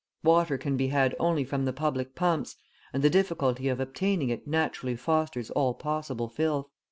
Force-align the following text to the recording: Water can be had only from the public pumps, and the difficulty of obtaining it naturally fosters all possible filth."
Water 0.23 0.57
can 0.57 0.77
be 0.77 0.87
had 0.87 1.13
only 1.19 1.43
from 1.43 1.65
the 1.65 1.71
public 1.73 2.15
pumps, 2.15 2.55
and 2.91 3.03
the 3.03 3.09
difficulty 3.11 3.67
of 3.67 3.79
obtaining 3.79 4.29
it 4.29 4.47
naturally 4.47 4.95
fosters 4.95 5.51
all 5.51 5.75
possible 5.75 6.27
filth." 6.27 6.65